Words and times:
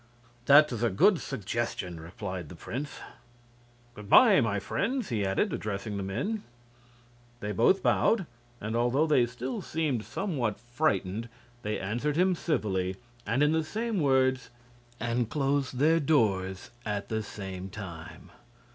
"That 0.47 0.71
is 0.71 0.81
a 0.81 0.89
good 0.89 1.19
suggestion," 1.21 1.99
replied 1.99 2.49
the 2.49 2.55
prince. 2.55 2.97
"Good 3.93 4.09
by, 4.09 4.41
my 4.41 4.59
friends," 4.59 5.09
he 5.09 5.23
added, 5.23 5.53
addressing 5.53 5.95
the 5.97 6.01
men. 6.01 6.41
They 7.39 7.51
both 7.51 7.83
bowed, 7.83 8.25
and 8.59 8.75
although 8.75 9.05
they 9.05 9.27
still 9.27 9.61
seemed 9.61 10.03
somewhat 10.03 10.59
frightened 10.59 11.29
they 11.61 11.79
answered 11.79 12.15
him 12.15 12.33
civilly 12.33 12.95
and 13.27 13.43
in 13.43 13.51
the 13.51 13.63
same 13.63 13.99
words, 13.99 14.49
and 14.99 15.29
closed 15.29 15.77
their 15.77 15.99
doors 15.99 16.71
at 16.83 17.09
the 17.09 17.21
same 17.21 17.69
time. 17.69 18.31